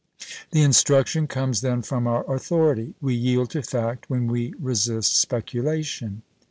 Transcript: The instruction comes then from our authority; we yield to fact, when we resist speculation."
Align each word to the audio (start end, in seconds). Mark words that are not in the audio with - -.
The 0.51 0.63
instruction 0.63 1.27
comes 1.27 1.61
then 1.61 1.83
from 1.83 2.07
our 2.07 2.23
authority; 2.25 2.95
we 3.01 3.13
yield 3.13 3.51
to 3.51 3.61
fact, 3.61 4.09
when 4.09 4.25
we 4.25 4.51
resist 4.57 5.15
speculation." 5.15 6.23